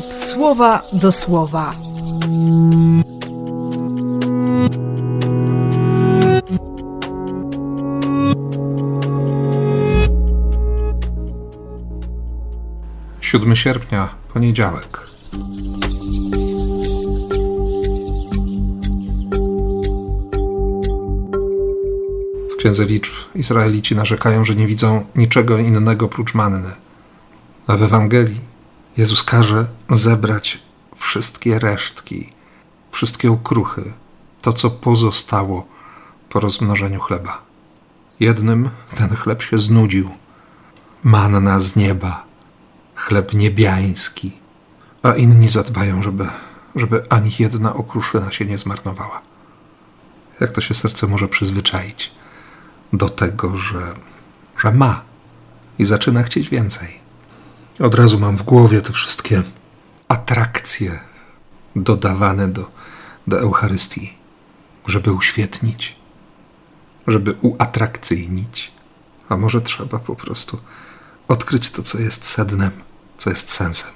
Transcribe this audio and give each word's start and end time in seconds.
słowa 0.00 0.82
do 0.92 1.12
słowa. 1.12 1.74
Siódmy 13.20 13.56
sierpnia, 13.56 14.08
poniedziałek. 14.32 14.98
W 22.52 22.56
Księdze 22.58 22.84
Liczb 22.84 23.12
Izraelici 23.34 23.96
narzekają, 23.96 24.44
że 24.44 24.54
nie 24.54 24.66
widzą 24.66 25.04
niczego 25.16 25.58
innego 25.58 26.08
prócz 26.08 26.34
manny. 26.34 26.70
A 27.66 27.76
w 27.76 27.82
Ewangelii 27.82 28.51
Jezus 28.96 29.22
każe 29.22 29.66
zebrać 29.90 30.58
wszystkie 30.96 31.58
resztki, 31.58 32.32
wszystkie 32.90 33.30
ukruchy, 33.30 33.92
to 34.42 34.52
co 34.52 34.70
pozostało 34.70 35.66
po 36.28 36.40
rozmnożeniu 36.40 37.00
chleba. 37.00 37.42
Jednym 38.20 38.70
ten 38.96 39.16
chleb 39.16 39.42
się 39.42 39.58
znudził. 39.58 40.10
Manna 41.02 41.60
z 41.60 41.76
nieba, 41.76 42.24
chleb 42.94 43.34
niebiański, 43.34 44.32
a 45.02 45.12
inni 45.12 45.48
zadbają, 45.48 46.02
żeby, 46.02 46.28
żeby 46.76 47.06
ani 47.08 47.30
jedna 47.38 47.74
okruszyna 47.74 48.32
się 48.32 48.44
nie 48.44 48.58
zmarnowała. 48.58 49.20
Jak 50.40 50.52
to 50.52 50.60
się 50.60 50.74
serce 50.74 51.06
może 51.06 51.28
przyzwyczaić 51.28 52.12
do 52.92 53.08
tego, 53.08 53.56
że, 53.56 53.94
że 54.58 54.72
ma 54.72 55.02
i 55.78 55.84
zaczyna 55.84 56.22
chcieć 56.22 56.48
więcej. 56.48 57.01
Od 57.80 57.94
razu 57.94 58.18
mam 58.18 58.36
w 58.36 58.42
głowie 58.42 58.82
te 58.82 58.92
wszystkie 58.92 59.42
atrakcje 60.08 61.00
dodawane 61.76 62.48
do, 62.48 62.70
do 63.26 63.40
Eucharystii, 63.40 64.14
żeby 64.86 65.12
uświetnić, 65.12 65.96
żeby 67.06 67.34
uatrakcyjnić. 67.40 68.72
A 69.28 69.36
może 69.36 69.60
trzeba 69.60 69.98
po 69.98 70.16
prostu 70.16 70.58
odkryć 71.28 71.70
to, 71.70 71.82
co 71.82 72.00
jest 72.00 72.26
sednem, 72.26 72.70
co 73.16 73.30
jest 73.30 73.50
sensem, 73.50 73.90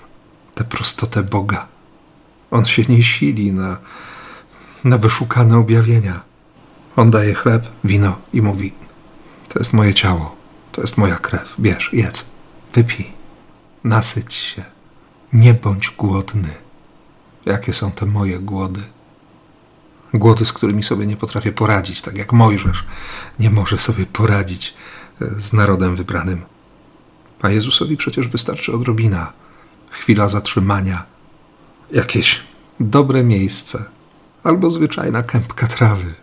tę 0.55 0.65
prostotę 0.65 1.23
Boga. 1.23 1.67
On 2.51 2.65
się 2.65 2.83
nie 2.89 3.03
sili 3.03 3.53
na, 3.53 3.77
na 4.85 4.99
wyszukane 4.99 5.59
objawienia. 5.59 6.21
On 6.97 7.11
daje 7.11 7.35
chleb, 7.35 7.69
wino 7.85 8.19
i 8.33 8.43
mówi: 8.43 8.73
To 9.49 9.59
jest 9.59 9.73
moje 9.73 9.95
ciało, 9.95 10.37
to 10.73 10.81
jest 10.81 10.97
moja 10.97 11.17
krew. 11.17 11.55
Bierz, 11.61 11.91
jedz, 11.93 12.31
wypij, 12.75 13.16
nasyć 13.85 14.35
się, 14.35 14.65
nie 15.33 15.55
bądź 15.55 15.91
głodny. 15.91 16.55
Jakie 17.47 17.73
są 17.73 17.91
te 17.91 18.07
moje 18.07 18.39
głody? 18.39 18.83
Głody, 20.15 20.47
z 20.47 20.53
którymi 20.53 20.83
sobie 20.83 21.07
nie 21.07 21.17
potrafię 21.17 21.53
poradzić, 21.53 22.03
tak 22.03 22.17
jak 22.17 22.33
Mojżesz 22.33 22.85
nie 23.39 23.51
może 23.51 23.79
sobie 23.79 24.07
poradzić 24.07 24.75
e, 25.23 25.41
z 25.41 25.53
narodem 25.53 25.97
wybranym. 25.97 26.45
A 27.43 27.51
Jezusowi 27.51 27.97
przecież 27.97 28.29
wystarczy 28.29 28.73
odrobina, 28.73 29.33
chwila 29.91 30.29
zatrzymania, 30.29 31.05
jakieś 31.93 32.43
dobre 32.81 33.25
miejsce 33.25 33.85
albo 34.45 34.71
zwyczajna 34.71 35.23
kępka 35.23 35.67
trawy 35.67 36.15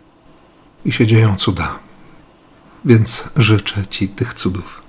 i 0.84 0.92
się 0.92 1.06
dzieją 1.06 1.36
cuda. 1.36 1.78
Więc 2.84 3.28
życzę 3.36 3.86
Ci 3.86 4.08
tych 4.08 4.34
cudów 4.34 4.82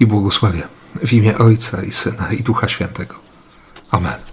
i 0.00 0.06
błogosławię 0.06 0.79
w 0.96 1.12
imię 1.12 1.38
Ojca 1.38 1.82
i 1.82 1.92
Syna 1.92 2.32
i 2.32 2.42
Ducha 2.42 2.68
Świętego. 2.68 3.14
Amen. 3.90 4.29